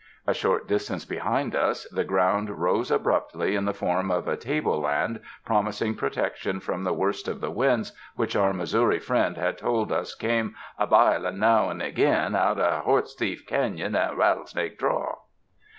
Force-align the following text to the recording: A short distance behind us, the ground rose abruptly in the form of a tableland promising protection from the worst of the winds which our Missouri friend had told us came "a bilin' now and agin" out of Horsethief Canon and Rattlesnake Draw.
A 0.25 0.33
short 0.33 0.67
distance 0.67 1.05
behind 1.05 1.55
us, 1.55 1.87
the 1.91 2.03
ground 2.03 2.49
rose 2.49 2.89
abruptly 2.89 3.55
in 3.55 3.65
the 3.65 3.71
form 3.73 4.09
of 4.09 4.27
a 4.27 4.35
tableland 4.35 5.19
promising 5.45 5.93
protection 5.93 6.59
from 6.59 6.83
the 6.83 6.91
worst 6.91 7.27
of 7.27 7.39
the 7.39 7.51
winds 7.51 7.91
which 8.15 8.35
our 8.35 8.51
Missouri 8.51 8.97
friend 8.97 9.37
had 9.37 9.59
told 9.59 9.91
us 9.91 10.15
came 10.15 10.55
"a 10.79 10.87
bilin' 10.87 11.37
now 11.37 11.69
and 11.69 11.83
agin" 11.83 12.33
out 12.35 12.57
of 12.59 12.83
Horsethief 12.83 13.45
Canon 13.45 13.95
and 13.95 14.17
Rattlesnake 14.17 14.79
Draw. 14.79 15.17